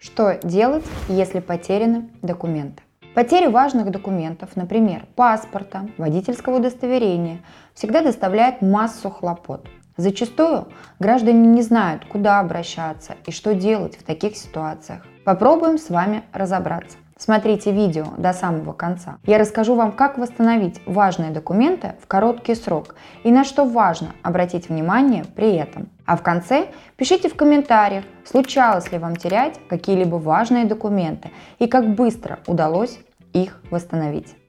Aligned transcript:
Что 0.00 0.38
делать, 0.42 0.86
если 1.08 1.40
потеряны 1.40 2.08
документы? 2.22 2.82
Потеря 3.14 3.50
важных 3.50 3.90
документов, 3.90 4.56
например, 4.56 5.04
паспорта, 5.14 5.90
водительского 5.98 6.56
удостоверения, 6.56 7.40
всегда 7.74 8.00
доставляет 8.00 8.62
массу 8.62 9.10
хлопот. 9.10 9.68
Зачастую 9.98 10.68
граждане 11.00 11.46
не 11.48 11.60
знают, 11.60 12.06
куда 12.06 12.40
обращаться 12.40 13.16
и 13.26 13.30
что 13.30 13.54
делать 13.54 13.98
в 13.98 14.02
таких 14.02 14.38
ситуациях. 14.38 15.04
Попробуем 15.26 15.76
с 15.76 15.90
вами 15.90 16.22
разобраться. 16.32 16.96
Смотрите 17.20 17.70
видео 17.70 18.06
до 18.16 18.32
самого 18.32 18.72
конца. 18.72 19.18
Я 19.26 19.36
расскажу 19.36 19.74
вам, 19.74 19.92
как 19.92 20.16
восстановить 20.16 20.80
важные 20.86 21.30
документы 21.30 21.96
в 22.02 22.06
короткий 22.06 22.54
срок 22.54 22.94
и 23.24 23.30
на 23.30 23.44
что 23.44 23.66
важно 23.66 24.14
обратить 24.22 24.70
внимание 24.70 25.26
при 25.36 25.54
этом. 25.54 25.90
А 26.06 26.16
в 26.16 26.22
конце 26.22 26.68
пишите 26.96 27.28
в 27.28 27.36
комментариях, 27.36 28.04
случалось 28.24 28.90
ли 28.90 28.96
вам 28.96 29.16
терять 29.16 29.60
какие-либо 29.68 30.16
важные 30.16 30.64
документы 30.64 31.30
и 31.58 31.66
как 31.66 31.94
быстро 31.94 32.38
удалось 32.46 32.98
их 33.34 33.60
восстановить. 33.70 34.39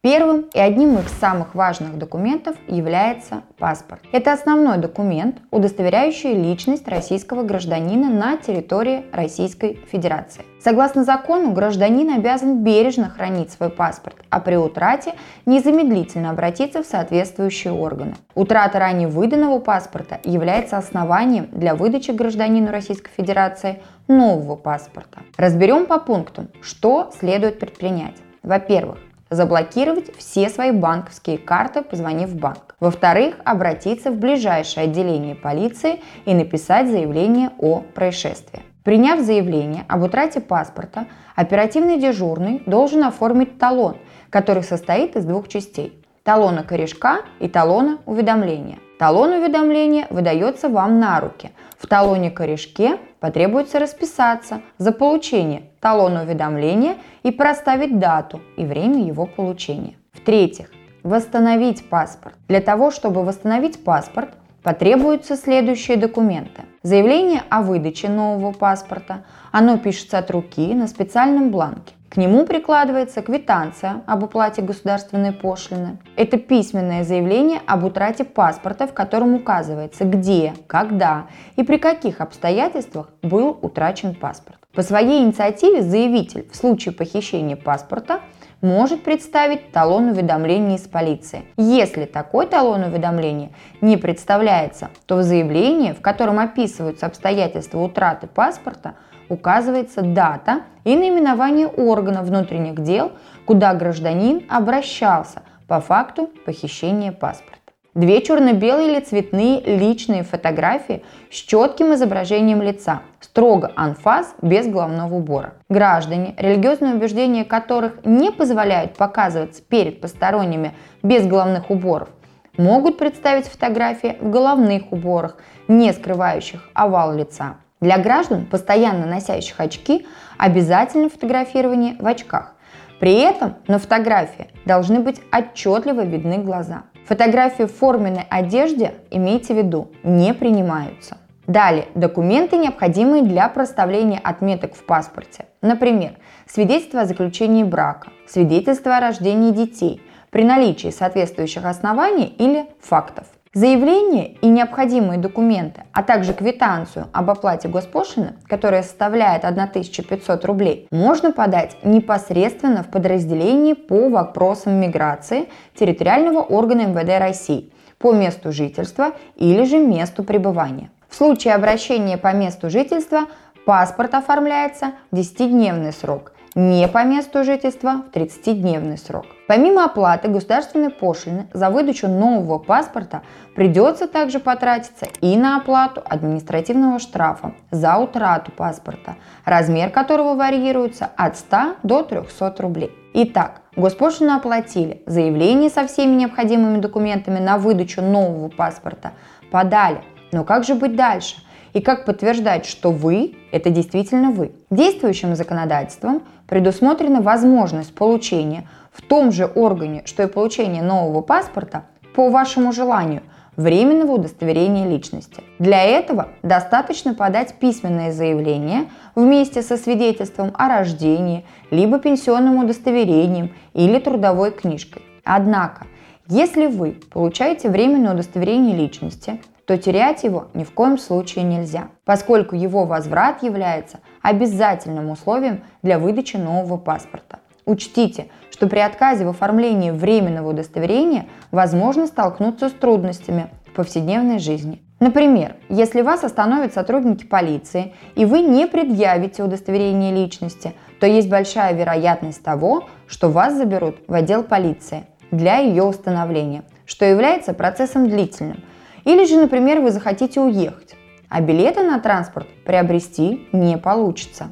Первым 0.00 0.46
и 0.54 0.60
одним 0.60 0.96
из 0.98 1.10
самых 1.18 1.56
важных 1.56 1.98
документов 1.98 2.54
является 2.68 3.42
паспорт. 3.58 4.00
Это 4.12 4.32
основной 4.32 4.78
документ, 4.78 5.38
удостоверяющий 5.50 6.34
личность 6.34 6.86
российского 6.86 7.42
гражданина 7.42 8.08
на 8.08 8.36
территории 8.36 9.06
Российской 9.10 9.80
Федерации. 9.90 10.44
Согласно 10.60 11.02
закону, 11.02 11.50
гражданин 11.50 12.10
обязан 12.10 12.62
бережно 12.62 13.10
хранить 13.10 13.50
свой 13.50 13.70
паспорт, 13.70 14.14
а 14.30 14.38
при 14.38 14.54
утрате 14.54 15.14
незамедлительно 15.46 16.30
обратиться 16.30 16.84
в 16.84 16.86
соответствующие 16.86 17.72
органы. 17.72 18.14
Утрата 18.36 18.78
ранее 18.78 19.08
выданного 19.08 19.58
паспорта 19.58 20.20
является 20.22 20.76
основанием 20.78 21.48
для 21.50 21.74
выдачи 21.74 22.12
гражданину 22.12 22.70
Российской 22.70 23.10
Федерации 23.16 23.82
нового 24.06 24.54
паспорта. 24.54 25.22
Разберем 25.36 25.86
по 25.86 25.98
пунктам, 25.98 26.50
что 26.62 27.10
следует 27.18 27.58
предпринять. 27.58 28.14
Во-первых, 28.44 28.98
заблокировать 29.30 30.16
все 30.16 30.48
свои 30.48 30.70
банковские 30.70 31.38
карты, 31.38 31.82
позвонив 31.82 32.30
в 32.30 32.36
банк. 32.36 32.74
Во-вторых, 32.80 33.36
обратиться 33.44 34.10
в 34.10 34.16
ближайшее 34.16 34.84
отделение 34.84 35.34
полиции 35.34 36.00
и 36.24 36.34
написать 36.34 36.88
заявление 36.88 37.50
о 37.58 37.80
происшествии. 37.80 38.62
Приняв 38.84 39.20
заявление 39.20 39.84
об 39.88 40.02
утрате 40.02 40.40
паспорта, 40.40 41.06
оперативный 41.36 42.00
дежурный 42.00 42.62
должен 42.64 43.04
оформить 43.04 43.58
талон, 43.58 43.96
который 44.30 44.62
состоит 44.62 45.16
из 45.16 45.24
двух 45.24 45.48
частей– 45.48 46.04
талона 46.22 46.62
корешка 46.62 47.20
и 47.38 47.48
талона 47.48 47.98
уведомления. 48.06 48.78
Талон 48.98 49.32
уведомления 49.32 50.08
выдается 50.10 50.68
вам 50.68 50.98
на 50.98 51.20
руки. 51.20 51.52
В 51.78 51.86
талоне 51.86 52.32
корешке 52.32 52.98
потребуется 53.20 53.78
расписаться 53.78 54.60
за 54.78 54.90
получение 54.90 55.62
талона 55.80 56.24
уведомления 56.24 56.96
и 57.22 57.30
проставить 57.30 58.00
дату 58.00 58.40
и 58.56 58.64
время 58.64 59.06
его 59.06 59.26
получения. 59.26 59.94
В-третьих, 60.12 60.72
восстановить 61.04 61.88
паспорт. 61.88 62.34
Для 62.48 62.60
того, 62.60 62.90
чтобы 62.90 63.24
восстановить 63.24 63.84
паспорт, 63.84 64.30
потребуются 64.64 65.36
следующие 65.36 65.96
документы. 65.96 66.62
Заявление 66.82 67.44
о 67.50 67.62
выдаче 67.62 68.08
нового 68.08 68.50
паспорта. 68.52 69.22
Оно 69.52 69.78
пишется 69.78 70.18
от 70.18 70.28
руки 70.32 70.74
на 70.74 70.88
специальном 70.88 71.52
бланке. 71.52 71.94
К 72.08 72.16
нему 72.16 72.46
прикладывается 72.46 73.20
квитанция 73.20 74.02
об 74.06 74.22
уплате 74.22 74.62
государственной 74.62 75.32
пошлины. 75.32 75.98
Это 76.16 76.38
письменное 76.38 77.04
заявление 77.04 77.60
об 77.66 77.84
утрате 77.84 78.24
паспорта, 78.24 78.86
в 78.86 78.94
котором 78.94 79.34
указывается, 79.34 80.04
где, 80.04 80.54
когда 80.66 81.26
и 81.56 81.62
при 81.62 81.76
каких 81.76 82.22
обстоятельствах 82.22 83.10
был 83.22 83.58
утрачен 83.60 84.14
паспорт. 84.14 84.58
По 84.74 84.82
своей 84.82 85.22
инициативе 85.22 85.82
заявитель 85.82 86.48
в 86.50 86.56
случае 86.56 86.94
похищения 86.94 87.56
паспорта 87.56 88.20
может 88.62 89.02
представить 89.02 89.70
талон 89.72 90.08
уведомления 90.08 90.76
из 90.76 90.88
полиции. 90.88 91.44
Если 91.56 92.06
такой 92.06 92.46
талон 92.46 92.84
уведомления 92.84 93.50
не 93.80 93.96
представляется, 93.96 94.90
то 95.06 95.16
в 95.16 95.22
заявлении, 95.22 95.92
в 95.92 96.00
котором 96.00 96.38
описываются 96.38 97.06
обстоятельства 97.06 97.80
утраты 97.80 98.26
паспорта, 98.26 98.94
указывается 99.28 100.02
дата 100.02 100.62
и 100.84 100.96
наименование 100.96 101.66
органа 101.66 102.22
внутренних 102.22 102.82
дел, 102.82 103.12
куда 103.44 103.74
гражданин 103.74 104.42
обращался 104.48 105.42
по 105.66 105.80
факту 105.80 106.30
похищения 106.44 107.12
паспорта. 107.12 107.58
Две 107.94 108.22
черно-белые 108.22 108.92
или 108.92 109.00
цветные 109.00 109.60
личные 109.60 110.22
фотографии 110.22 111.02
с 111.32 111.34
четким 111.34 111.94
изображением 111.94 112.62
лица, 112.62 113.02
строго 113.18 113.72
анфас 113.74 114.36
без 114.40 114.68
головного 114.68 115.16
убора. 115.16 115.54
Граждане, 115.68 116.34
религиозные 116.36 116.94
убеждения 116.94 117.44
которых 117.44 118.04
не 118.04 118.30
позволяют 118.30 118.94
показываться 118.96 119.62
перед 119.62 120.00
посторонними 120.00 120.74
без 121.02 121.26
головных 121.26 121.70
уборов, 121.70 122.08
могут 122.56 122.98
представить 122.98 123.46
фотографии 123.46 124.16
в 124.20 124.30
головных 124.30 124.92
уборах, 124.92 125.38
не 125.66 125.92
скрывающих 125.92 126.68
овал 126.74 127.14
лица. 127.14 127.56
Для 127.80 127.98
граждан, 127.98 128.46
постоянно 128.46 129.06
носящих 129.06 129.60
очки, 129.60 130.06
обязательно 130.36 131.08
фотографирование 131.08 131.96
в 131.98 132.06
очках. 132.06 132.54
При 132.98 133.14
этом 133.14 133.54
на 133.68 133.78
фотографии 133.78 134.48
должны 134.64 134.98
быть 134.98 135.20
отчетливо 135.32 136.04
видны 136.04 136.38
глаза. 136.38 136.82
Фотографии 137.06 137.62
в 137.62 137.72
форменной 137.72 138.26
одежде, 138.28 138.94
имейте 139.10 139.54
в 139.54 139.58
виду, 139.58 139.92
не 140.02 140.34
принимаются. 140.34 141.18
Далее, 141.46 141.86
документы, 141.94 142.56
необходимые 142.56 143.22
для 143.22 143.48
проставления 143.48 144.18
отметок 144.18 144.74
в 144.74 144.84
паспорте. 144.84 145.46
Например, 145.62 146.12
свидетельство 146.46 147.02
о 147.02 147.06
заключении 147.06 147.62
брака, 147.62 148.10
свидетельство 148.26 148.96
о 148.96 149.00
рождении 149.00 149.52
детей, 149.52 150.02
при 150.30 150.44
наличии 150.44 150.90
соответствующих 150.90 151.64
оснований 151.64 152.26
или 152.26 152.66
фактов. 152.80 153.26
Заявление 153.54 154.32
и 154.42 154.46
необходимые 154.46 155.18
документы, 155.18 155.84
а 155.92 156.02
также 156.02 156.34
квитанцию 156.34 157.06
об 157.12 157.30
оплате 157.30 157.66
госпошлины, 157.68 158.34
которая 158.46 158.82
составляет 158.82 159.44
1500 159.44 160.44
рублей, 160.44 160.86
можно 160.90 161.32
подать 161.32 161.76
непосредственно 161.82 162.82
в 162.82 162.90
подразделении 162.90 163.72
по 163.72 164.10
вопросам 164.10 164.74
миграции 164.74 165.48
территориального 165.74 166.40
органа 166.40 166.88
МВД 166.88 167.18
России 167.18 167.72
по 167.98 168.12
месту 168.12 168.52
жительства 168.52 169.12
или 169.36 169.64
же 169.64 169.78
месту 169.78 170.24
пребывания. 170.24 170.90
В 171.08 171.14
случае 171.14 171.54
обращения 171.54 172.18
по 172.18 172.34
месту 172.34 172.68
жительства 172.68 173.22
паспорт 173.64 174.14
оформляется 174.14 174.92
в 175.10 175.16
10-дневный 175.16 175.92
срок– 175.92 176.32
не 176.54 176.88
по 176.88 177.04
месту 177.04 177.44
жительства 177.44 178.02
в 178.10 178.16
30-дневный 178.16 178.96
срок. 178.98 179.26
Помимо 179.46 179.84
оплаты 179.84 180.28
государственной 180.28 180.90
пошлины 180.90 181.48
за 181.52 181.70
выдачу 181.70 182.08
нового 182.08 182.58
паспорта 182.58 183.22
придется 183.54 184.06
также 184.06 184.40
потратиться 184.40 185.06
и 185.20 185.36
на 185.36 185.56
оплату 185.56 186.02
административного 186.04 186.98
штрафа 186.98 187.54
за 187.70 187.96
утрату 187.96 188.52
паспорта, 188.52 189.16
размер 189.44 189.90
которого 189.90 190.34
варьируется 190.34 191.10
от 191.16 191.36
100 191.38 191.76
до 191.82 192.02
300 192.02 192.54
рублей. 192.58 192.92
Итак, 193.14 193.62
госпошлину 193.74 194.36
оплатили, 194.36 195.02
заявление 195.06 195.70
со 195.70 195.86
всеми 195.86 196.14
необходимыми 196.14 196.78
документами 196.78 197.38
на 197.38 197.58
выдачу 197.58 198.02
нового 198.02 198.48
паспорта 198.48 199.12
подали. 199.50 200.02
Но 200.30 200.44
как 200.44 200.64
же 200.64 200.74
быть 200.74 200.94
дальше? 200.94 201.36
И 201.72 201.80
как 201.80 202.04
подтверждать, 202.04 202.66
что 202.66 202.90
вы– 202.90 203.36
это 203.52 203.70
действительно 203.70 204.30
вы. 204.30 204.52
Действующим 204.70 205.34
законодательством 205.36 206.22
предусмотрена 206.46 207.20
возможность 207.20 207.94
получения 207.94 208.68
в 208.92 209.02
том 209.02 209.32
же 209.32 209.46
органе, 209.46 210.02
что 210.04 210.22
и 210.22 210.26
получение 210.26 210.82
нового 210.82 211.20
паспорта 211.20 211.84
по 212.14 212.30
вашему 212.30 212.72
желанию 212.72 213.22
временного 213.56 214.12
удостоверения 214.12 214.88
личности. 214.88 215.42
Для 215.58 215.82
этого 215.82 216.28
достаточно 216.42 217.12
подать 217.12 217.54
письменное 217.54 218.12
заявление 218.12 218.88
вместе 219.16 219.62
со 219.62 219.76
свидетельством 219.76 220.52
о 220.54 220.68
рождении, 220.68 221.44
либо 221.72 221.98
пенсионным 221.98 222.58
удостоверением 222.58 223.52
или 223.74 223.98
трудовой 223.98 224.52
книжкой. 224.52 225.02
Однако, 225.24 225.86
если 226.28 226.66
вы 226.66 227.00
получаете 227.10 227.68
временное 227.68 228.14
удостоверение 228.14 228.76
личности, 228.76 229.40
то 229.68 229.76
терять 229.76 230.24
его 230.24 230.46
ни 230.54 230.64
в 230.64 230.72
коем 230.72 230.96
случае 230.96 231.44
нельзя, 231.44 231.88
поскольку 232.06 232.56
его 232.56 232.86
возврат 232.86 233.42
является 233.42 234.00
обязательным 234.22 235.10
условием 235.10 235.62
для 235.82 235.98
выдачи 235.98 236.38
нового 236.38 236.78
паспорта. 236.78 237.40
Учтите, 237.66 238.28
что 238.50 238.66
при 238.66 238.78
отказе 238.78 239.26
в 239.26 239.28
оформлении 239.28 239.90
временного 239.90 240.48
удостоверения 240.48 241.26
возможно 241.50 242.06
столкнуться 242.06 242.70
с 242.70 242.72
трудностями 242.72 243.50
в 243.66 243.74
повседневной 243.74 244.38
жизни. 244.38 244.80
Например, 245.00 245.56
если 245.68 246.00
вас 246.00 246.24
остановят 246.24 246.72
сотрудники 246.72 247.26
полиции 247.26 247.94
и 248.14 248.24
вы 248.24 248.40
не 248.40 248.66
предъявите 248.66 249.42
удостоверение 249.42 250.14
личности, 250.14 250.72
то 250.98 251.06
есть 251.06 251.28
большая 251.28 251.74
вероятность 251.74 252.42
того, 252.42 252.88
что 253.06 253.28
вас 253.28 253.54
заберут 253.54 253.96
в 254.08 254.14
отдел 254.14 254.44
полиции 254.44 255.04
для 255.30 255.58
ее 255.58 255.82
установления, 255.82 256.62
что 256.86 257.04
является 257.04 257.52
процессом 257.52 258.08
длительным– 258.08 258.64
или 259.08 259.24
же, 259.24 259.38
например, 259.38 259.80
вы 259.80 259.90
захотите 259.90 260.38
уехать. 260.38 260.94
а 261.30 261.40
билеты 261.40 261.82
на 261.82 261.98
транспорт 261.98 262.46
приобрести 262.64 263.46
не 263.52 263.76
получится. 263.76 264.48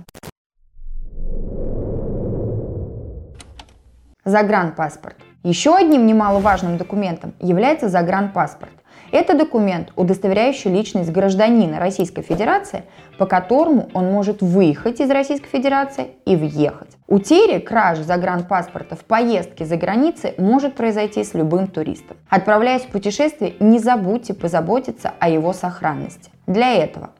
Загранпаспорт. 4.24 5.16
Еще 5.42 5.74
одним 5.74 6.06
немаловажным 6.06 6.76
документом 6.76 7.34
является 7.40 7.88
загранпаспорт. 7.88 8.72
Это 9.12 9.36
документ, 9.36 9.92
удостоверяющий 9.94 10.70
личность 10.70 11.12
гражданина 11.12 11.78
Российской 11.78 12.22
Федерации, 12.22 12.82
по 13.18 13.26
которому 13.26 13.88
он 13.94 14.06
может 14.06 14.42
выехать 14.42 15.00
из 15.00 15.10
Российской 15.10 15.48
Федерации 15.48 16.16
и 16.24 16.34
въехать. 16.34 16.95
Утеря, 17.08 17.60
кража 17.60 18.02
загранпаспорта 18.02 18.96
в 18.96 19.04
поездке 19.04 19.64
за 19.64 19.76
границей 19.76 20.34
может 20.38 20.74
произойти 20.74 21.22
с 21.22 21.34
любым 21.34 21.68
туристом. 21.68 22.16
Отправляясь 22.28 22.82
в 22.82 22.88
путешествие, 22.88 23.54
не 23.60 23.78
забудьте 23.78 24.34
позаботиться 24.34 25.12
о 25.20 25.28
его 25.28 25.52
сохранности. 25.52 26.30
Для 26.48 26.74
этого 26.74 27.10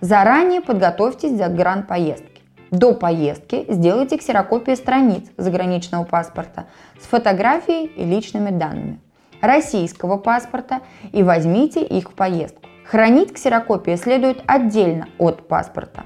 заранее 0.00 0.60
подготовьтесь 0.60 1.32
к 1.32 1.36
загранпоездке. 1.36 2.42
До 2.70 2.94
поездки 2.94 3.66
сделайте 3.68 4.16
ксерокопии 4.16 4.74
страниц 4.74 5.24
заграничного 5.36 6.04
паспорта 6.04 6.66
с 7.00 7.06
фотографией 7.06 7.86
и 7.86 8.04
личными 8.04 8.50
данными 8.50 9.00
российского 9.40 10.18
паспорта 10.18 10.80
и 11.12 11.22
возьмите 11.22 11.84
их 11.84 12.12
в 12.12 12.14
поездку. 12.14 12.62
Хранить 12.84 13.34
ксерокопии 13.34 13.96
следует 13.96 14.42
отдельно 14.46 15.08
от 15.18 15.48
паспорта. 15.48 16.04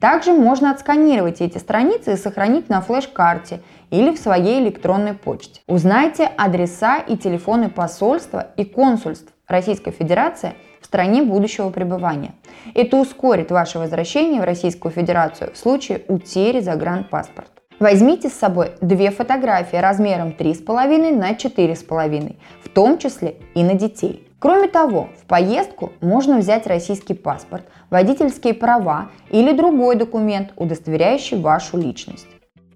Также 0.00 0.32
можно 0.32 0.70
отсканировать 0.70 1.40
эти 1.40 1.58
страницы 1.58 2.12
и 2.12 2.16
сохранить 2.16 2.68
на 2.68 2.80
флеш-карте 2.80 3.60
или 3.90 4.14
в 4.14 4.18
своей 4.18 4.60
электронной 4.60 5.14
почте. 5.14 5.60
Узнайте 5.66 6.30
адреса 6.36 6.98
и 6.98 7.16
телефоны 7.16 7.68
посольства 7.68 8.48
и 8.56 8.64
консульств 8.64 9.32
Российской 9.48 9.90
Федерации 9.90 10.54
в 10.80 10.86
стране 10.86 11.22
будущего 11.22 11.70
пребывания. 11.70 12.34
Это 12.74 12.96
ускорит 12.96 13.50
ваше 13.50 13.78
возвращение 13.78 14.40
в 14.40 14.44
Российскую 14.44 14.92
Федерацию 14.92 15.52
в 15.52 15.56
случае 15.56 16.02
утери 16.06 16.60
загранпаспорта. 16.60 17.50
Возьмите 17.80 18.28
с 18.28 18.34
собой 18.34 18.72
две 18.80 19.10
фотографии 19.10 19.76
размером 19.76 20.30
3,5 20.30 21.16
на 21.16 21.32
4,5, 21.32 22.36
в 22.62 22.68
том 22.68 22.98
числе 22.98 23.36
и 23.54 23.62
на 23.62 23.74
детей. 23.74 24.27
Кроме 24.40 24.68
того, 24.68 25.08
в 25.20 25.26
поездку 25.26 25.92
можно 26.00 26.38
взять 26.38 26.68
российский 26.68 27.14
паспорт, 27.14 27.64
водительские 27.90 28.54
права 28.54 29.10
или 29.30 29.52
другой 29.52 29.96
документ, 29.96 30.52
удостоверяющий 30.54 31.40
вашу 31.40 31.76
личность. 31.76 32.28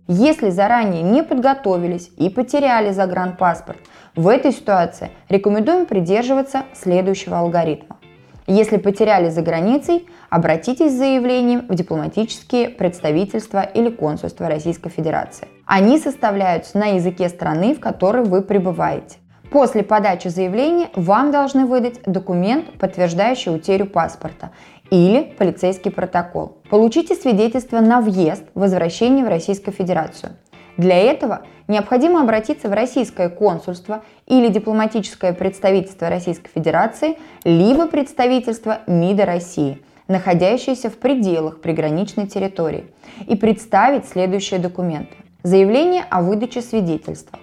Если 0.09 0.51
заранее 0.51 1.03
не 1.03 1.23
подготовились 1.23 2.11
и 2.17 2.29
потеряли 2.29 2.91
загранпаспорт, 2.91 3.79
в 4.17 4.27
этой 4.27 4.51
ситуации 4.51 5.11
рекомендуем 5.29 5.87
придерживаться 5.87 6.65
следующего 6.75 7.39
алгоритма. 7.39 7.99
Если 8.49 8.77
потеряли 8.77 9.31
за 9.31 9.41
границей, 9.43 10.09
обратитесь 10.31 10.93
с 10.93 10.99
заявлением 10.99 11.69
в 11.69 11.75
дипломатические 11.77 12.71
представительства 12.71 13.63
или 13.63 13.89
консульства 13.89 14.49
Российской 14.49 14.91
Федерации. 14.91 15.47
Они 15.65 15.97
составляются 15.97 16.77
на 16.77 16.87
языке 16.97 17.29
страны, 17.29 17.73
в 17.73 17.81
которой 17.81 18.25
вы 18.25 18.43
пребываете. 18.43 19.19
После 19.53 19.83
подачи 19.83 20.29
заявления 20.29 20.89
вам 20.95 21.31
должны 21.31 21.67
выдать 21.67 22.01
документ, 22.07 22.73
подтверждающий 22.79 23.55
утерю 23.55 23.85
паспорта 23.85 24.51
или 24.91 25.35
полицейский 25.39 25.91
протокол. 25.91 26.57
Получите 26.71 27.15
свидетельство 27.15 27.81
на 27.81 28.01
въезд, 28.01 28.45
возвращение 28.55 29.27
в 29.27 29.29
Российскую 29.29 29.75
Федерацию. 29.75 30.33
Для 30.79 30.97
этого 30.97 31.43
необходимо 31.69 32.23
обратиться 32.23 32.71
в 32.71 32.73
российское 32.73 33.29
консульство 33.29 34.03
или 34.27 34.49
дипломатическое 34.49 35.35
представительство 35.35 36.09
Российской 36.09 36.49
Федерации, 36.49 37.19
либо 37.45 37.87
представительство 37.89 38.79
МИДа 38.87 39.27
России, 39.27 39.83
находящееся 40.09 40.89
в 40.89 40.97
пределах 40.97 41.61
приграничной 41.61 42.27
территории, 42.27 42.87
и 43.27 43.37
представить 43.37 44.09
следующие 44.09 44.61
документы. 44.61 45.15
Заявление 45.43 46.05
о 46.09 46.23
выдаче 46.23 46.63
свидетельства. 46.63 47.39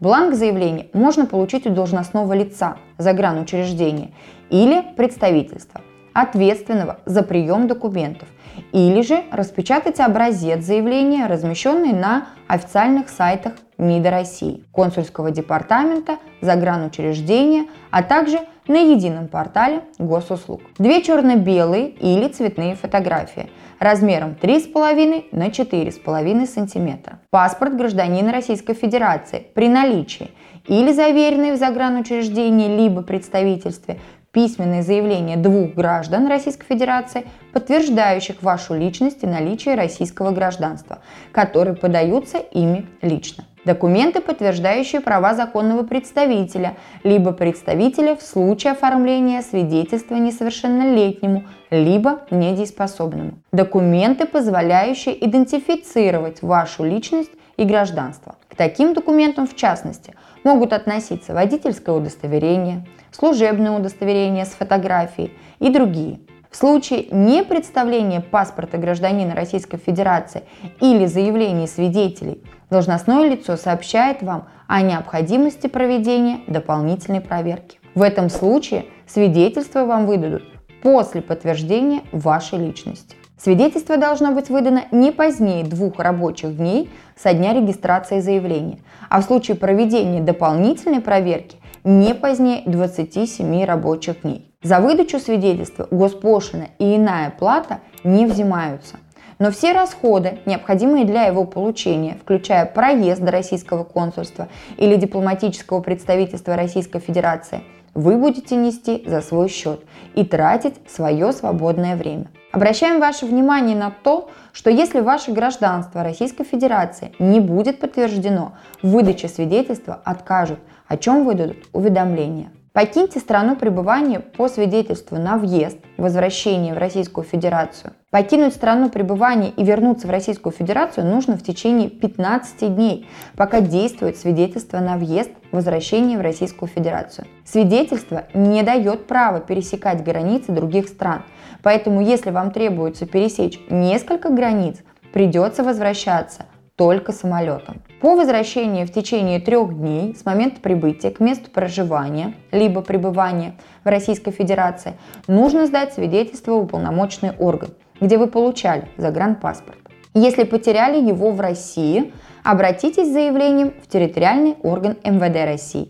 Бланк 0.00 0.34
заявления 0.34 0.88
можно 0.92 1.26
получить 1.26 1.66
у 1.66 1.70
должностного 1.70 2.32
лица 2.32 2.76
загранучреждения 2.98 4.10
или 4.50 4.82
представительства, 4.96 5.80
ответственного 6.12 6.98
за 7.06 7.22
прием 7.22 7.66
документов– 7.68 8.28
или 8.72 9.02
же 9.02 9.22
распечатать 9.30 10.00
образец 10.00 10.64
заявления, 10.64 11.26
размещенный 11.26 11.92
на 11.92 12.28
официальных 12.46 13.08
сайтах 13.08 13.54
МИДа 13.78 14.10
России, 14.10 14.64
консульского 14.72 15.30
департамента, 15.30 16.18
загранучреждения, 16.44 17.66
а 17.90 18.02
также 18.02 18.38
на 18.68 18.78
едином 18.78 19.28
портале 19.28 19.82
госуслуг. 19.98 20.62
Две 20.78 21.02
черно-белые 21.02 21.88
или 21.88 22.28
цветные 22.28 22.76
фотографии 22.76 23.50
размером 23.78 24.36
3,5 24.40 25.26
на 25.32 25.48
4,5 25.48 26.46
см. 26.46 27.18
Паспорт 27.30 27.76
гражданина 27.76 28.32
Российской 28.32 28.74
Федерации 28.74 29.46
при 29.54 29.68
наличии 29.68 30.30
или 30.66 30.92
заверенный 30.92 31.52
в 31.52 31.56
загранучреждении 31.56 32.74
либо 32.74 33.02
представительстве 33.02 33.98
письменные 34.32 34.82
заявления 34.82 35.36
двух 35.36 35.74
граждан 35.74 36.26
Российской 36.26 36.66
Федерации, 36.66 37.24
подтверждающих 37.52 38.42
вашу 38.42 38.74
личность 38.74 39.22
и 39.22 39.26
наличие 39.26 39.76
российского 39.76 40.32
гражданства, 40.32 40.98
которые 41.32 41.76
подаются 41.76 42.38
ими 42.38 42.86
лично. 43.00 43.44
Документы, 43.64 44.20
подтверждающие 44.20 45.00
права 45.00 45.34
законного 45.34 45.84
представителя, 45.84 46.76
либо 47.02 47.32
представителя 47.32 48.14
в 48.14 48.22
случае 48.22 48.72
оформления 48.72 49.40
свидетельства 49.40 50.16
несовершеннолетнему, 50.16 51.44
либо 51.70 52.20
недееспособному. 52.30 53.38
Документы, 53.52 54.26
позволяющие 54.26 55.24
идентифицировать 55.24 56.42
вашу 56.42 56.84
личность 56.84 57.30
и 57.56 57.64
гражданство. 57.64 58.36
К 58.48 58.54
таким 58.54 58.92
документам, 58.92 59.46
в 59.46 59.56
частности, 59.56 60.14
могут 60.44 60.74
относиться 60.74 61.32
водительское 61.32 61.94
удостоверение, 61.94 62.86
служебное 63.12 63.72
удостоверение 63.72 64.44
с 64.44 64.50
фотографией 64.50 65.32
и 65.58 65.70
другие. 65.70 66.20
В 66.50 66.56
случае 66.56 67.06
непредставления 67.10 68.20
паспорта 68.20 68.78
гражданина 68.78 69.34
Российской 69.34 69.76
Федерации 69.76 70.44
или 70.80 71.06
заявления 71.06 71.66
свидетелей, 71.66 72.44
должностное 72.70 73.28
лицо 73.28 73.56
сообщает 73.56 74.22
вам 74.22 74.48
о 74.66 74.82
необходимости 74.82 75.66
проведения 75.66 76.40
дополнительной 76.46 77.20
проверки. 77.20 77.78
В 77.94 78.02
этом 78.02 78.30
случае 78.30 78.86
свидетельство 79.06 79.84
вам 79.84 80.06
выдадут 80.06 80.42
после 80.82 81.22
подтверждения 81.22 82.02
вашей 82.12 82.58
личности. 82.58 83.16
Свидетельство 83.38 83.96
должно 83.96 84.32
быть 84.32 84.48
выдано 84.48 84.84
не 84.90 85.12
позднее 85.12 85.64
двух 85.64 85.98
рабочих 85.98 86.56
дней 86.56 86.90
со 87.16 87.34
дня 87.34 87.52
регистрации 87.52 88.20
заявления, 88.20 88.78
а 89.10 89.20
в 89.20 89.24
случае 89.24 89.56
проведения 89.56 90.22
дополнительной 90.22 91.00
проверки 91.00 91.58
не 91.84 92.14
позднее 92.14 92.62
27 92.64 93.64
рабочих 93.64 94.22
дней. 94.22 94.50
За 94.62 94.80
выдачу 94.80 95.18
свидетельства 95.18 95.86
госпошлина 95.90 96.68
и 96.78 96.96
иная 96.96 97.30
плата 97.30 97.80
не 98.02 98.24
взимаются. 98.24 98.96
Но 99.38 99.50
все 99.50 99.72
расходы, 99.72 100.38
необходимые 100.46 101.04
для 101.04 101.24
его 101.24 101.44
получения, 101.44 102.16
включая 102.20 102.66
проезд 102.66 103.20
до 103.20 103.30
российского 103.30 103.84
консульства 103.84 104.48
или 104.76 104.96
дипломатического 104.96 105.80
представительства 105.80 106.56
Российской 106.56 107.00
Федерации, 107.00 107.62
вы 107.94 108.16
будете 108.16 108.56
нести 108.56 109.04
за 109.06 109.20
свой 109.20 109.48
счет 109.48 109.82
и 110.14 110.24
тратить 110.24 110.74
свое 110.88 111.32
свободное 111.32 111.96
время. 111.96 112.26
Обращаем 112.52 113.00
ваше 113.00 113.26
внимание 113.26 113.76
на 113.76 113.90
то, 113.90 114.30
что 114.52 114.70
если 114.70 115.00
ваше 115.00 115.32
гражданство 115.32 116.02
Российской 116.02 116.44
Федерации 116.44 117.12
не 117.18 117.40
будет 117.40 117.80
подтверждено, 117.80 118.54
выдача 118.82 119.28
свидетельства 119.28 120.00
откажут– 120.04 120.60
о 120.88 120.96
чем 120.96 121.24
выдадут 121.24 121.58
уведомления. 121.72 122.50
Покиньте 122.74 123.20
страну 123.20 123.54
пребывания 123.54 124.18
по 124.18 124.48
свидетельству 124.48 125.16
на 125.16 125.38
въезд, 125.38 125.78
возвращение 125.96 126.74
в 126.74 126.78
Российскую 126.78 127.24
Федерацию. 127.24 127.92
Покинуть 128.10 128.52
страну 128.52 128.90
пребывания 128.90 129.50
и 129.50 129.62
вернуться 129.62 130.08
в 130.08 130.10
Российскую 130.10 130.52
Федерацию 130.52 131.06
нужно 131.06 131.36
в 131.36 131.44
течение 131.44 131.88
15 131.88 132.74
дней, 132.74 133.08
пока 133.36 133.60
действует 133.60 134.18
свидетельство 134.18 134.80
на 134.80 134.96
въезд, 134.96 135.30
возвращение 135.52 136.18
в 136.18 136.22
Российскую 136.22 136.68
Федерацию. 136.68 137.28
Свидетельство 137.44 138.24
не 138.34 138.64
дает 138.64 139.06
права 139.06 139.38
пересекать 139.38 140.02
границы 140.02 140.50
других 140.50 140.88
стран, 140.88 141.22
поэтому 141.62 142.00
если 142.00 142.30
вам 142.30 142.50
требуется 142.50 143.06
пересечь 143.06 143.60
несколько 143.70 144.30
границ, 144.30 144.78
придется 145.12 145.62
возвращаться 145.62 146.46
только 146.74 147.12
самолетом. 147.12 147.83
По 148.00 148.16
возвращении 148.16 148.84
в 148.84 148.92
течение 148.92 149.40
трех 149.40 149.76
дней 149.78 150.14
с 150.14 150.24
момента 150.26 150.60
прибытия 150.60 151.10
к 151.10 151.20
месту 151.20 151.50
проживания 151.50 152.34
либо 152.52 152.82
пребывания 152.82 153.54
в 153.82 153.88
Российской 153.88 154.30
Федерации 154.30 154.94
нужно 155.26 155.66
сдать 155.66 155.94
свидетельство 155.94 156.52
в 156.52 156.64
уполномоченный 156.64 157.32
орган, 157.38 157.70
где 158.00 158.18
вы 158.18 158.26
получали 158.26 158.88
загранпаспорт. 158.98 159.78
Если 160.12 160.44
потеряли 160.44 161.00
его 161.02 161.30
в 161.30 161.40
России, 161.40 162.12
обратитесь 162.42 163.08
с 163.08 163.12
заявлением 163.12 163.72
в 163.82 163.88
территориальный 163.88 164.56
орган 164.62 164.96
МВД 165.02 165.44
России. 165.44 165.88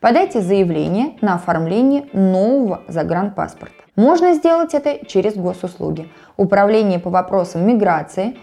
подайте 0.00 0.40
заявление 0.40 1.16
на 1.20 1.34
оформление 1.34 2.06
нового 2.12 2.82
загранпаспорта. 2.86 3.74
Можно 3.96 4.34
сделать 4.34 4.74
это 4.74 5.04
через 5.06 5.34
госуслуги, 5.34 6.08
Управление 6.36 6.98
по 6.98 7.08
вопросам 7.08 7.66
миграции, 7.66 8.36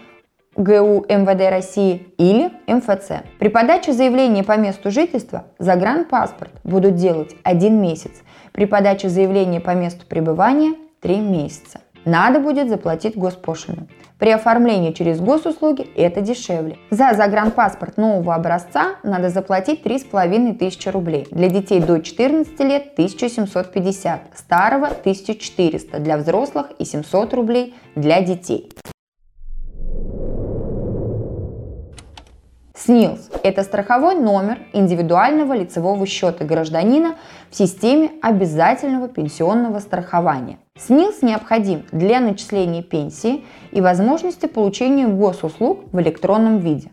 ГУ 0.56 1.04
МВД 1.08 1.50
России 1.50 2.08
или 2.18 2.52
МФЦ. 2.66 3.24
При 3.38 3.48
подаче 3.48 3.92
заявления 3.92 4.44
по 4.44 4.56
месту 4.56 4.90
жительства 4.90 5.44
загранпаспорт 5.58 6.52
будут 6.64 6.96
делать 6.96 7.34
один 7.42 7.80
месяц, 7.80 8.12
при 8.52 8.66
подаче 8.66 9.08
заявления 9.08 9.60
по 9.60 9.70
месту 9.70 10.06
пребывания– 10.06 10.74
три 11.00 11.18
месяца. 11.18 11.80
Надо 12.04 12.38
будет 12.38 12.68
заплатить 12.68 13.16
госпошлину. 13.16 13.88
При 14.18 14.30
оформлении 14.30 14.92
через 14.92 15.20
госуслуги 15.20 15.82
это 15.96 16.20
дешевле. 16.20 16.78
За 16.90 17.14
загранпаспорт 17.14 17.96
нового 17.96 18.34
образца 18.34 18.96
надо 19.02 19.28
заплатить 19.30 19.82
3500 19.82 20.92
рублей. 20.94 21.26
Для 21.30 21.48
детей 21.48 21.80
до 21.80 22.00
14 22.00 22.60
лет 22.60 22.92
1750, 22.92 24.20
старого 24.34 24.86
1400, 24.86 25.98
для 25.98 26.16
взрослых 26.16 26.68
и 26.78 26.84
700 26.84 27.34
рублей 27.34 27.74
для 27.96 28.20
детей. 28.20 28.70
СНИЛС– 32.76 33.30
это 33.44 33.62
страховой 33.62 34.16
номер 34.16 34.58
индивидуального 34.72 35.52
лицевого 35.54 36.04
счета 36.06 36.44
гражданина 36.44 37.14
в 37.48 37.56
системе 37.56 38.10
обязательного 38.20 39.08
пенсионного 39.08 39.78
страхования. 39.78 40.58
СНИЛС 40.76 41.22
необходим 41.22 41.84
для 41.92 42.18
начисления 42.18 42.82
пенсии 42.82 43.44
и 43.70 43.80
возможности 43.80 44.46
получения 44.46 45.06
госуслуг 45.06 45.84
в 45.92 46.00
электронном 46.00 46.58
виде. 46.58 46.90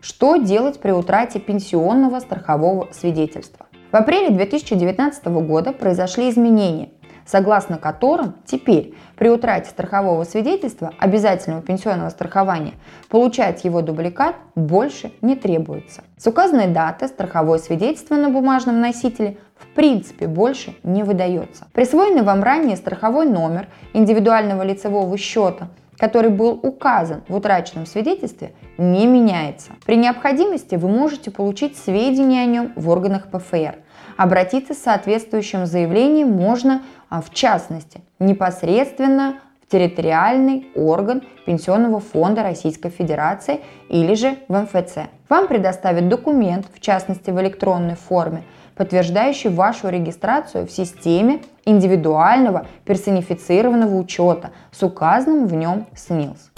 Что 0.00 0.36
делать 0.36 0.80
при 0.80 0.92
утрате 0.92 1.38
пенсионного 1.38 2.20
страхового 2.20 2.88
свидетельства? 2.90 3.66
В 3.92 3.96
апреле 3.96 4.30
2019 4.30 5.26
года 5.26 5.72
произошли 5.72 6.30
изменения– 6.30 6.88
согласно 7.26 7.78
которым 7.78 8.34
теперь 8.44 8.94
при 9.16 9.28
утрате 9.28 9.70
страхового 9.70 10.24
свидетельства 10.24 10.92
обязательного 10.98 11.62
пенсионного 11.62 12.10
страхования 12.10 12.74
получать 13.08 13.64
его 13.64 13.82
дубликат 13.82 14.36
больше 14.54 15.12
не 15.20 15.36
требуется. 15.36 16.02
С 16.16 16.26
указанной 16.26 16.68
даты 16.68 17.08
страховое 17.08 17.58
свидетельство 17.58 18.16
на 18.16 18.28
бумажном 18.30 18.80
носителе 18.80 19.38
в 19.56 19.66
принципе 19.74 20.26
больше 20.26 20.74
не 20.82 21.02
выдается. 21.02 21.66
Присвоенный 21.72 22.22
вам 22.22 22.42
ранее 22.42 22.76
страховой 22.76 23.26
номер 23.26 23.68
индивидуального 23.92 24.62
лицевого 24.62 25.16
счета 25.18 25.68
который 26.00 26.30
был 26.30 26.58
указан 26.62 27.22
в 27.28 27.36
утраченном 27.36 27.84
свидетельстве, 27.84 28.52
не 28.78 29.06
меняется. 29.06 29.72
При 29.84 29.96
необходимости 29.96 30.74
вы 30.74 30.88
можете 30.88 31.30
получить 31.30 31.76
сведения 31.76 32.42
о 32.42 32.46
нем 32.46 32.72
в 32.74 32.88
органах 32.88 33.30
ПФР. 33.30 33.76
Обратиться 34.16 34.74
с 34.74 34.78
соответствующим 34.78 35.66
заявлением 35.66 36.32
можно 36.32 36.82
а 37.10 37.20
в 37.20 37.30
частности 37.30 38.00
непосредственно 38.18 39.40
в 39.62 39.70
территориальный 39.70 40.68
орган 40.74 41.22
Пенсионного 41.44 42.00
фонда 42.00 42.42
Российской 42.42 42.90
Федерации 42.90 43.60
или 43.88 44.14
же 44.14 44.36
в 44.48 44.56
МФЦ. 44.62 45.10
Вам 45.30 45.46
предоставят 45.46 46.08
документ, 46.08 46.66
в 46.74 46.80
частности 46.80 47.30
в 47.30 47.40
электронной 47.40 47.94
форме, 47.94 48.42
подтверждающий 48.74 49.48
вашу 49.48 49.88
регистрацию 49.88 50.66
в 50.66 50.72
системе 50.72 51.40
индивидуального 51.64 52.66
персонифицированного 52.84 53.94
учета 53.94 54.50
с 54.72 54.82
указанным 54.82 55.46
в 55.46 55.54
нем 55.54 55.86
СНИЛС. 55.94 56.50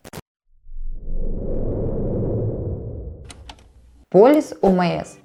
Полис 4.09 4.55
ОМС 4.62 5.19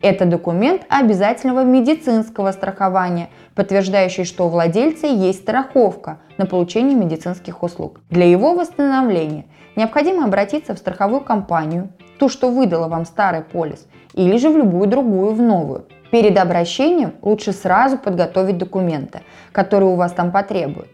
это 0.00 0.26
документ 0.26 0.82
обязательного 0.88 1.64
медицинского 1.64 2.52
страхования, 2.52 3.30
подтверждающий, 3.54 4.24
что 4.24 4.46
у 4.46 4.48
владельца 4.48 5.06
есть 5.06 5.40
страховка 5.40 6.18
на 6.36 6.46
получение 6.46 6.96
медицинских 6.96 7.62
услуг. 7.62 8.00
Для 8.08 8.26
его 8.30 8.54
восстановления 8.54 9.46
необходимо 9.74 10.24
обратиться 10.24 10.74
в 10.74 10.78
страховую 10.78 11.22
компанию, 11.22 11.88
ту, 12.18 12.28
что 12.28 12.48
выдала 12.50 12.88
вам 12.88 13.06
старый 13.06 13.42
полис, 13.42 13.86
или 14.14 14.36
же 14.36 14.50
в 14.50 14.56
любую 14.56 14.88
другую, 14.88 15.32
в 15.32 15.42
новую. 15.42 15.86
Перед 16.10 16.38
обращением 16.38 17.14
лучше 17.20 17.52
сразу 17.52 17.98
подготовить 17.98 18.56
документы, 18.56 19.22
которые 19.52 19.90
у 19.90 19.96
вас 19.96 20.12
там 20.12 20.32
потребуют. 20.32 20.88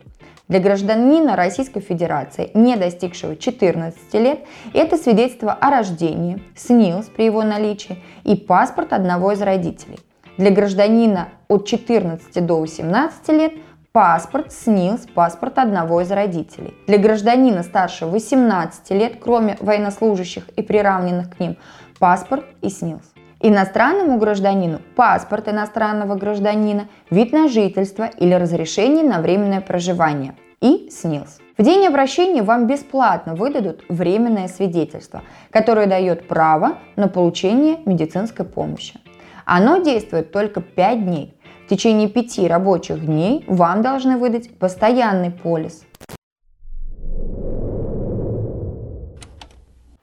Для 0.46 0.60
гражданина 0.60 1.36
Российской 1.36 1.80
Федерации, 1.80 2.50
не 2.52 2.76
достигшего 2.76 3.34
14 3.34 4.14
лет, 4.14 4.40
это 4.74 4.98
свидетельство 4.98 5.52
о 5.52 5.70
рождении, 5.70 6.42
СНИЛС 6.54 7.06
при 7.06 7.24
его 7.24 7.42
наличии 7.42 8.02
и 8.24 8.36
паспорт 8.36 8.92
одного 8.92 9.32
из 9.32 9.40
родителей. 9.40 9.98
Для 10.36 10.50
гражданина 10.50 11.28
от 11.48 11.66
14 11.66 12.44
до 12.44 12.60
18 12.60 13.28
лет 13.28 13.52
паспорт, 13.92 14.52
СНИЛС, 14.52 15.06
паспорт 15.14 15.58
одного 15.58 16.02
из 16.02 16.10
родителей. 16.10 16.74
Для 16.86 16.98
гражданина 16.98 17.62
старше 17.62 18.04
18 18.04 18.90
лет, 18.90 19.14
кроме 19.22 19.56
военнослужащих 19.60 20.48
и 20.50 20.62
приравненных 20.62 21.34
к 21.34 21.40
ним, 21.40 21.56
паспорт 21.98 22.44
и 22.60 22.68
СНИЛС. 22.68 23.13
Иностранному 23.46 24.16
гражданину 24.16 24.80
паспорт 24.96 25.50
иностранного 25.50 26.14
гражданина, 26.14 26.88
вид 27.10 27.34
на 27.34 27.46
жительство 27.46 28.04
или 28.04 28.32
разрешение 28.32 29.04
на 29.04 29.20
временное 29.20 29.60
проживание 29.60 30.34
и 30.62 30.88
СНИЛС. 30.90 31.40
В 31.58 31.62
день 31.62 31.86
обращения 31.86 32.42
вам 32.42 32.66
бесплатно 32.66 33.34
выдадут 33.34 33.84
временное 33.90 34.48
свидетельство, 34.48 35.20
которое 35.50 35.86
дает 35.86 36.26
право 36.26 36.78
на 36.96 37.06
получение 37.06 37.80
медицинской 37.84 38.46
помощи. 38.46 38.98
Оно 39.44 39.76
действует 39.76 40.32
только 40.32 40.62
5 40.62 41.04
дней. 41.04 41.36
В 41.66 41.68
течение 41.68 42.08
5 42.08 42.48
рабочих 42.48 43.04
дней 43.04 43.44
вам 43.46 43.82
должны 43.82 44.16
выдать 44.16 44.56
постоянный 44.58 45.30
полис. 45.30 45.84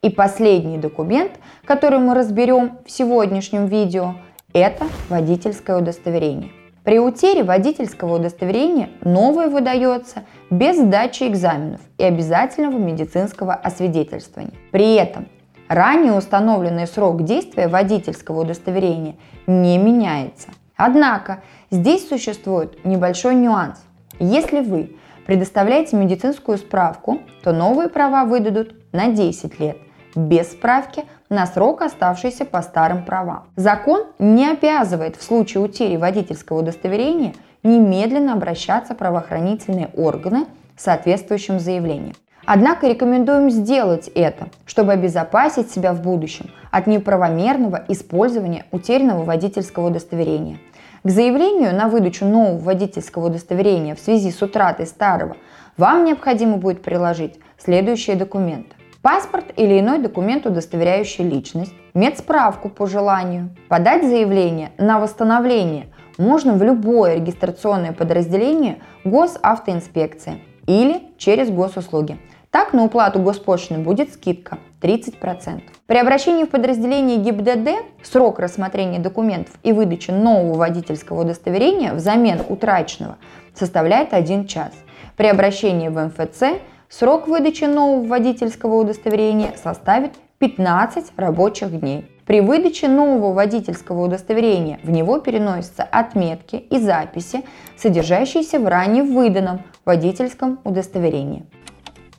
И 0.04 0.10
последний 0.10 0.80
документ, 0.80 1.34
который 1.64 2.00
мы 2.00 2.16
разберем 2.16 2.80
в 2.88 2.90
сегодняшнем 2.90 3.68
видео, 3.68 4.16
это 4.52 4.88
водительское 5.10 5.78
удостоверение. 5.78 6.50
При 6.84 6.98
утере 6.98 7.44
водительского 7.44 8.16
удостоверения 8.16 8.90
новое 9.04 9.48
выдается 9.48 10.24
без 10.50 10.80
сдачи 10.80 11.28
экзаменов 11.28 11.82
и 12.00 12.04
обязательного 12.04 12.80
медицинского 12.80 13.54
освидетельствования. 13.54 14.56
При 14.72 14.96
этом 14.96 15.28
ранее 15.68 16.14
установленный 16.14 16.88
срок 16.88 17.24
действия 17.24 17.68
водительского 17.68 18.42
удостоверения 18.42 19.18
не 19.46 19.78
меняется. 19.78 20.48
Однако 20.76 21.44
здесь 21.70 22.10
существует 22.10 22.84
небольшой 22.84 23.36
нюанс. 23.36 23.78
Если 24.18 24.62
вы 24.62 24.96
предоставляете 25.28 25.96
медицинскую 25.96 26.58
справку, 26.58 27.20
то 27.44 27.54
новые 27.54 27.88
права 27.88 28.26
выдадут 28.26 28.74
на 28.94 29.12
10 29.12 29.60
лет– 29.60 29.78
без 30.16 30.52
справки 30.52 31.04
на 31.30 31.46
срок, 31.46 31.82
оставшийся 31.82 32.46
по 32.46 32.62
старым 32.62 33.06
правам. 33.06 33.46
Закон 33.56 34.06
не 34.20 34.50
обязывает 34.50 35.16
в 35.16 35.24
случае 35.24 35.64
утери 35.64 35.98
водительского 35.98 36.60
удостоверения 36.60 37.34
немедленно 37.64 38.34
обращаться 38.34 38.94
в 38.94 38.98
правоохранительные 38.98 39.90
органы 39.96 40.46
с 40.76 40.84
соответствующим 40.84 41.60
заявлением. 41.60 42.16
Однако 42.46 42.88
рекомендуем 42.88 43.50
сделать 43.52 44.10
это, 44.16 44.50
чтобы 44.66 44.94
обезопасить 44.94 45.72
себя 45.72 45.94
в 45.94 46.02
будущем 46.02 46.50
от 46.72 46.88
неправомерного 46.88 47.84
использования 47.88 48.66
утерянного 48.72 49.24
водительского 49.24 49.88
удостоверения. 49.88 50.58
К 51.04 51.10
заявлению 51.10 51.76
на 51.76 51.88
выдачу 51.88 52.26
нового 52.26 52.58
водительского 52.58 53.28
удостоверения 53.28 53.96
в 53.96 54.00
связи 54.00 54.32
с 54.32 54.42
утратой 54.42 54.88
старого 54.88 55.38
вам 55.78 56.04
необходимо 56.06 56.58
будет 56.58 56.82
приложить 56.82 57.40
следующие 57.58 58.16
документы. 58.16 58.76
Паспорт 59.02 59.46
или 59.58 59.80
иной 59.80 59.98
документ, 59.98 60.46
удостоверяющий 60.46 61.28
личность, 61.28 61.74
медсправку 61.96 62.70
по 62.70 62.86
желанию, 62.86 63.50
подать 63.68 64.04
заявление 64.04 64.74
на 64.78 65.00
восстановление 65.00 65.88
можно 66.20 66.54
в 66.54 66.62
любое 66.62 67.16
регистрационное 67.16 67.94
подразделение 67.94 68.78
госавтоинспекции 69.04 70.44
или 70.68 71.02
через 71.18 71.50
госуслуги. 71.50 72.20
Так 72.52 72.74
на 72.74 72.84
уплату 72.84 73.20
госпошлины 73.20 73.82
будет 73.82 74.14
скидка 74.14 74.60
30%. 74.82 75.62
При 75.88 75.98
обращении 75.98 76.44
в 76.44 76.50
подразделение 76.50 77.18
ГИБДД 77.18 77.70
срок 78.04 78.38
рассмотрения 78.38 79.00
документов 79.00 79.56
и 79.64 79.72
выдачи 79.72 80.12
нового 80.12 80.54
водительского 80.54 81.22
удостоверения 81.22 81.94
взамен 81.94 82.42
утраченного 82.48 83.18
составляет 83.56 84.14
1 84.14 84.46
час. 84.46 84.74
При 85.18 85.28
обращении 85.28 85.88
в 85.88 85.98
МФЦ 86.00 86.62
Срок 86.92 87.30
выдачи 87.30 87.64
нового 87.64 88.06
водительского 88.06 88.76
удостоверения 88.76 89.54
составит 89.56 90.12
15 90.40 91.14
рабочих 91.16 91.80
дней. 91.80 92.12
При 92.26 92.42
выдаче 92.42 92.90
нового 92.90 93.32
водительского 93.34 94.04
удостоверения 94.04 94.78
в 94.84 94.90
него 94.90 95.20
переносятся 95.20 95.84
отметки 95.84 96.58
и 96.58 96.78
записи, 96.80 97.46
содержащиеся 97.78 98.60
в 98.60 98.68
ранее 98.68 99.04
выданном 99.04 99.62
водительском 99.86 100.60
удостоверении. 100.66 101.46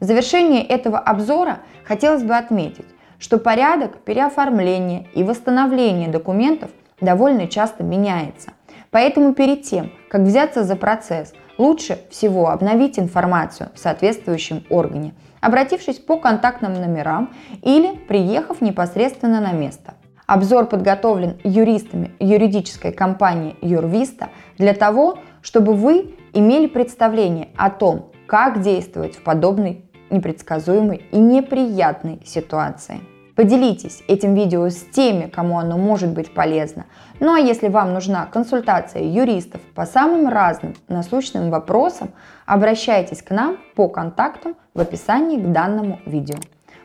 В 0.00 0.04
завершение 0.06 0.64
этого 0.64 0.98
обзора 0.98 1.58
хотелось 1.84 2.22
бы 2.22 2.34
отметить, 2.34 2.86
что 3.18 3.36
порядок 3.36 3.98
переоформления 3.98 5.06
и 5.12 5.22
восстановления 5.22 6.08
документов 6.08 6.70
довольно 6.98 7.46
часто 7.46 7.84
меняется. 7.84 8.52
Поэтому 8.90 9.34
перед 9.34 9.64
тем, 9.64 9.92
как 10.08 10.22
взяться 10.22 10.64
за 10.64 10.76
процесс, 10.76 11.34
лучше 11.62 12.00
всего 12.10 12.50
обновить 12.50 12.98
информацию 12.98 13.70
в 13.74 13.78
соответствующем 13.78 14.64
органе, 14.68 15.14
обратившись 15.40 15.98
по 15.98 16.16
контактным 16.16 16.74
номерам 16.74 17.32
или 17.62 17.94
приехав 18.08 18.60
непосредственно 18.60 19.40
на 19.40 19.52
место. 19.52 19.94
Обзор 20.26 20.66
подготовлен 20.66 21.38
юристами 21.44 22.12
юридической 22.18 22.92
компании 22.92 23.56
Юрвиста 23.60 24.30
для 24.58 24.74
того, 24.74 25.18
чтобы 25.40 25.74
вы 25.74 26.14
имели 26.32 26.66
представление 26.66 27.50
о 27.56 27.70
том, 27.70 28.10
как 28.26 28.60
действовать 28.60 29.16
в 29.16 29.22
подобной 29.22 29.84
непредсказуемой 30.10 31.04
и 31.12 31.18
неприятной 31.18 32.22
ситуации. 32.24 33.00
Поделитесь 33.34 34.02
этим 34.08 34.34
видео 34.34 34.68
с 34.68 34.82
теми, 34.92 35.26
кому 35.26 35.58
оно 35.58 35.78
может 35.78 36.10
быть 36.10 36.34
полезно. 36.34 36.84
Ну 37.18 37.32
а 37.32 37.38
если 37.38 37.68
вам 37.68 37.94
нужна 37.94 38.26
консультация 38.26 39.02
юристов 39.02 39.60
по 39.74 39.86
самым 39.86 40.28
разным 40.28 40.74
насущным 40.88 41.50
вопросам, 41.50 42.10
обращайтесь 42.44 43.22
к 43.22 43.30
нам 43.30 43.56
по 43.74 43.88
контактам 43.88 44.54
в 44.74 44.80
описании 44.80 45.38
к 45.38 45.50
данному 45.50 46.00
видео. 46.04 46.36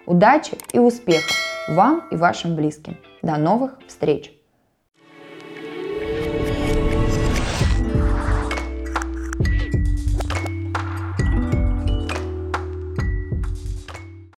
Удачи 0.06 0.58
и 0.72 0.80
успехов 0.80 1.36
вам 1.68 2.04
и 2.12 2.16
вашим 2.16 2.56
близким! 2.56 2.98
До 3.22 3.36
новых 3.36 3.77
встреч! 3.88 4.37